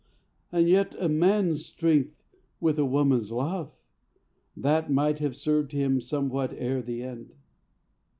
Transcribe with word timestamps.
And 0.51 0.67
yet, 0.67 0.95
a 0.99 1.07
man's 1.07 1.63
strength 1.63 2.23
with 2.59 2.79
a 2.79 2.85
woman's 2.85 3.31
love... 3.31 3.71
That 4.57 4.91
might 4.91 5.19
have 5.19 5.35
served 5.35 5.73
him 5.73 6.01
somewhat 6.01 6.53
ere 6.53 6.81
the 6.81 7.03
end." 7.03 7.33